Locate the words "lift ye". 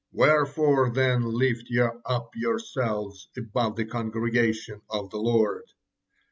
1.37-1.79